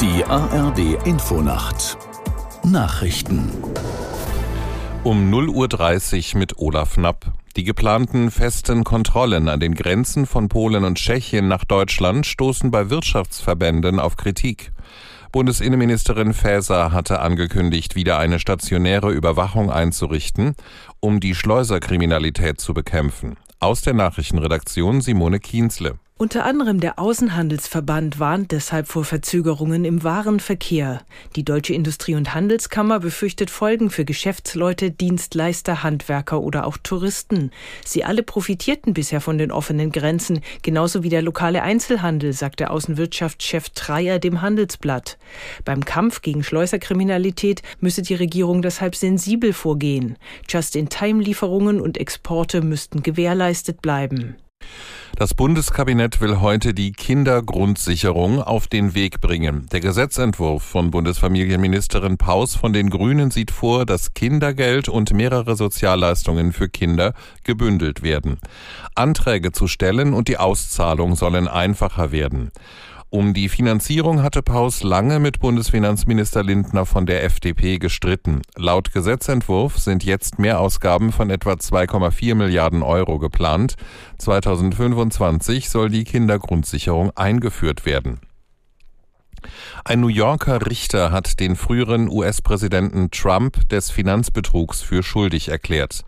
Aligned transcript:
Die 0.00 0.24
ARD 0.24 0.96
Infonacht 1.04 1.98
Nachrichten 2.64 3.50
um 5.04 5.30
0.30 5.30 6.32
Uhr 6.32 6.38
mit 6.38 6.56
Olaf 6.56 6.94
Knapp. 6.94 7.26
Die 7.56 7.64
geplanten 7.64 8.30
festen 8.30 8.82
Kontrollen 8.82 9.50
an 9.50 9.60
den 9.60 9.74
Grenzen 9.74 10.24
von 10.24 10.48
Polen 10.48 10.84
und 10.84 10.96
Tschechien 10.96 11.48
nach 11.48 11.66
Deutschland 11.66 12.24
stoßen 12.24 12.70
bei 12.70 12.88
Wirtschaftsverbänden 12.88 14.00
auf 14.00 14.16
Kritik. 14.16 14.72
Bundesinnenministerin 15.32 16.32
Faeser 16.32 16.92
hatte 16.92 17.20
angekündigt, 17.20 17.94
wieder 17.94 18.18
eine 18.18 18.38
stationäre 18.38 19.12
Überwachung 19.12 19.70
einzurichten, 19.70 20.54
um 21.00 21.20
die 21.20 21.34
Schleuserkriminalität 21.34 22.58
zu 22.58 22.72
bekämpfen. 22.72 23.36
Aus 23.58 23.82
der 23.82 23.92
Nachrichtenredaktion 23.92 25.02
Simone 25.02 25.40
Kienzle. 25.40 25.98
Unter 26.20 26.44
anderem 26.44 26.80
der 26.80 26.98
Außenhandelsverband 26.98 28.18
warnt 28.18 28.52
deshalb 28.52 28.88
vor 28.88 29.04
Verzögerungen 29.04 29.86
im 29.86 30.04
Warenverkehr. 30.04 31.00
Die 31.34 31.46
Deutsche 31.46 31.72
Industrie- 31.72 32.14
und 32.14 32.34
Handelskammer 32.34 33.00
befürchtet 33.00 33.48
Folgen 33.48 33.88
für 33.88 34.04
Geschäftsleute, 34.04 34.90
Dienstleister, 34.90 35.82
Handwerker 35.82 36.42
oder 36.42 36.66
auch 36.66 36.76
Touristen. 36.76 37.50
Sie 37.86 38.04
alle 38.04 38.22
profitierten 38.22 38.92
bisher 38.92 39.22
von 39.22 39.38
den 39.38 39.50
offenen 39.50 39.92
Grenzen, 39.92 40.42
genauso 40.60 41.02
wie 41.02 41.08
der 41.08 41.22
lokale 41.22 41.62
Einzelhandel, 41.62 42.34
sagte 42.34 42.68
Außenwirtschaftschef 42.68 43.70
Treier 43.70 44.18
dem 44.18 44.42
Handelsblatt. 44.42 45.16
Beim 45.64 45.86
Kampf 45.86 46.20
gegen 46.20 46.44
Schleuserkriminalität 46.44 47.62
müsse 47.80 48.02
die 48.02 48.14
Regierung 48.14 48.60
deshalb 48.60 48.94
sensibel 48.94 49.54
vorgehen. 49.54 50.18
Just-in-Time-Lieferungen 50.50 51.80
und 51.80 51.96
Exporte 51.96 52.60
müssten 52.60 53.02
gewährleistet 53.02 53.80
bleiben. 53.80 54.36
Das 55.16 55.34
Bundeskabinett 55.34 56.20
will 56.20 56.40
heute 56.40 56.72
die 56.72 56.92
Kindergrundsicherung 56.92 58.40
auf 58.40 58.68
den 58.68 58.94
Weg 58.94 59.20
bringen. 59.20 59.66
Der 59.70 59.80
Gesetzentwurf 59.80 60.62
von 60.62 60.90
Bundesfamilienministerin 60.90 62.16
Paus 62.16 62.54
von 62.54 62.72
den 62.72 62.88
Grünen 62.88 63.30
sieht 63.30 63.50
vor, 63.50 63.84
dass 63.84 64.14
Kindergeld 64.14 64.88
und 64.88 65.12
mehrere 65.12 65.56
Sozialleistungen 65.56 66.52
für 66.52 66.68
Kinder 66.68 67.12
gebündelt 67.44 68.02
werden. 68.02 68.38
Anträge 68.94 69.52
zu 69.52 69.66
stellen 69.66 70.14
und 70.14 70.28
die 70.28 70.38
Auszahlung 70.38 71.16
sollen 71.16 71.48
einfacher 71.48 72.12
werden. 72.12 72.50
Um 73.12 73.34
die 73.34 73.48
Finanzierung 73.48 74.22
hatte 74.22 74.40
Paus 74.40 74.84
lange 74.84 75.18
mit 75.18 75.40
Bundesfinanzminister 75.40 76.44
Lindner 76.44 76.86
von 76.86 77.06
der 77.06 77.24
FDP 77.24 77.80
gestritten. 77.80 78.42
Laut 78.54 78.92
Gesetzentwurf 78.92 79.78
sind 79.78 80.04
jetzt 80.04 80.38
Mehrausgaben 80.38 81.10
von 81.10 81.28
etwa 81.28 81.54
2,4 81.54 82.36
Milliarden 82.36 82.84
Euro 82.84 83.18
geplant. 83.18 83.74
2025 84.18 85.70
soll 85.70 85.90
die 85.90 86.04
Kindergrundsicherung 86.04 87.10
eingeführt 87.16 87.84
werden. 87.84 88.20
Ein 89.84 90.00
New 90.00 90.08
Yorker 90.08 90.66
Richter 90.66 91.12
hat 91.12 91.40
den 91.40 91.56
früheren 91.56 92.08
US-Präsidenten 92.08 93.10
Trump 93.10 93.68
des 93.68 93.90
Finanzbetrugs 93.90 94.82
für 94.82 95.02
schuldig 95.02 95.48
erklärt. 95.48 96.02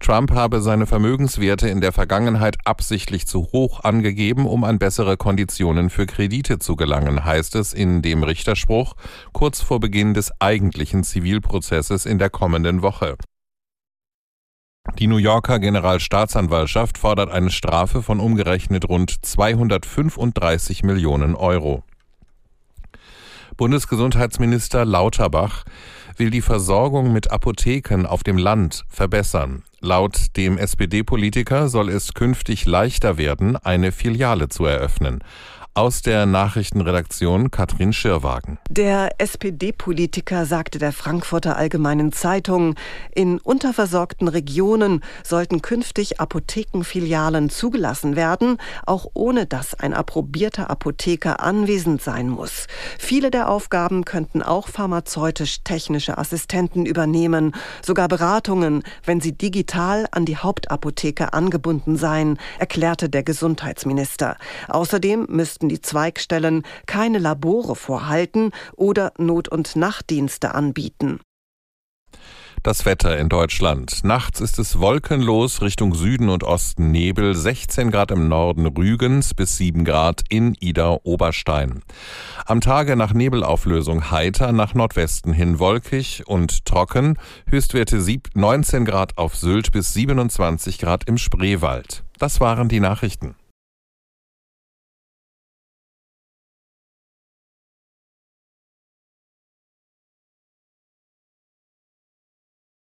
Trump 0.00 0.32
habe 0.32 0.60
seine 0.60 0.86
Vermögenswerte 0.86 1.68
in 1.68 1.80
der 1.80 1.92
Vergangenheit 1.92 2.56
absichtlich 2.64 3.26
zu 3.26 3.48
hoch 3.52 3.84
angegeben, 3.84 4.46
um 4.46 4.64
an 4.64 4.78
bessere 4.78 5.16
Konditionen 5.16 5.90
für 5.90 6.06
Kredite 6.06 6.58
zu 6.58 6.76
gelangen, 6.76 7.24
heißt 7.24 7.54
es 7.54 7.72
in 7.72 8.02
dem 8.02 8.22
Richterspruch 8.22 8.94
kurz 9.32 9.60
vor 9.60 9.80
Beginn 9.80 10.14
des 10.14 10.32
eigentlichen 10.40 11.04
Zivilprozesses 11.04 12.06
in 12.06 12.18
der 12.18 12.30
kommenden 12.30 12.82
Woche. 12.82 13.16
Die 14.98 15.06
New 15.06 15.16
Yorker 15.16 15.60
Generalstaatsanwaltschaft 15.60 16.98
fordert 16.98 17.30
eine 17.30 17.50
Strafe 17.50 18.02
von 18.02 18.18
umgerechnet 18.18 18.88
rund 18.88 19.24
235 19.24 20.82
Millionen 20.82 21.36
Euro. 21.36 21.84
Bundesgesundheitsminister 23.56 24.84
Lauterbach 24.84 25.64
will 26.16 26.30
die 26.30 26.42
Versorgung 26.42 27.12
mit 27.12 27.30
Apotheken 27.30 28.06
auf 28.06 28.22
dem 28.22 28.38
Land 28.38 28.84
verbessern. 28.88 29.62
Laut 29.80 30.36
dem 30.36 30.58
SPD-Politiker 30.58 31.68
soll 31.68 31.88
es 31.88 32.14
künftig 32.14 32.66
leichter 32.66 33.18
werden, 33.18 33.56
eine 33.56 33.92
Filiale 33.92 34.48
zu 34.48 34.64
eröffnen. 34.64 35.24
Aus 35.74 36.02
der 36.02 36.26
Nachrichtenredaktion 36.26 37.50
Katrin 37.50 37.94
Schirwagen. 37.94 38.58
Der 38.68 39.08
SPD-Politiker 39.16 40.44
sagte 40.44 40.78
der 40.78 40.92
Frankfurter 40.92 41.56
Allgemeinen 41.56 42.12
Zeitung, 42.12 42.74
in 43.14 43.38
unterversorgten 43.38 44.28
Regionen 44.28 45.02
sollten 45.24 45.62
künftig 45.62 46.20
Apothekenfilialen 46.20 47.48
zugelassen 47.48 48.16
werden, 48.16 48.58
auch 48.84 49.06
ohne 49.14 49.46
dass 49.46 49.72
ein 49.72 49.94
approbierter 49.94 50.68
Apotheker 50.68 51.40
anwesend 51.40 52.02
sein 52.02 52.28
muss. 52.28 52.66
Viele 52.98 53.30
der 53.30 53.48
Aufgaben 53.48 54.04
könnten 54.04 54.42
auch 54.42 54.68
pharmazeutisch-technische 54.68 56.18
Assistenten 56.18 56.84
übernehmen, 56.84 57.54
sogar 57.80 58.08
Beratungen, 58.08 58.82
wenn 59.06 59.22
sie 59.22 59.32
digital 59.32 60.06
an 60.10 60.26
die 60.26 60.36
Hauptapotheke 60.36 61.32
angebunden 61.32 61.96
seien, 61.96 62.38
erklärte 62.58 63.08
der 63.08 63.22
Gesundheitsminister. 63.22 64.36
Außerdem 64.68 65.28
müssten 65.30 65.61
dürften 65.62 65.68
die 65.68 65.80
Zweigstellen 65.80 66.62
keine 66.86 67.18
Labore 67.18 67.76
vorhalten 67.76 68.50
oder 68.76 69.12
Not- 69.18 69.48
und 69.48 69.76
Nachtdienste 69.76 70.54
anbieten. 70.54 71.20
Das 72.64 72.84
Wetter 72.84 73.18
in 73.18 73.28
Deutschland. 73.28 74.04
Nachts 74.04 74.40
ist 74.40 74.60
es 74.60 74.78
wolkenlos 74.78 75.62
Richtung 75.62 75.94
Süden 75.94 76.28
und 76.28 76.44
Osten 76.44 76.92
Nebel, 76.92 77.34
16 77.34 77.90
Grad 77.90 78.12
im 78.12 78.28
Norden 78.28 78.66
Rügens 78.66 79.34
bis 79.34 79.56
7 79.56 79.84
Grad 79.84 80.22
in 80.28 80.54
Ida 80.60 80.98
Oberstein. 81.02 81.82
Am 82.46 82.60
Tage 82.60 82.94
nach 82.94 83.14
Nebelauflösung 83.14 84.12
heiter 84.12 84.52
nach 84.52 84.74
Nordwesten 84.74 85.32
hin 85.32 85.58
wolkig 85.58 86.22
und 86.26 86.64
trocken, 86.64 87.18
Höchstwerte 87.48 88.00
19 88.34 88.84
Grad 88.84 89.18
auf 89.18 89.34
Sylt 89.34 89.72
bis 89.72 89.92
27 89.92 90.78
Grad 90.78 91.08
im 91.08 91.18
Spreewald. 91.18 92.04
Das 92.18 92.40
waren 92.40 92.68
die 92.68 92.80
Nachrichten. 92.80 93.34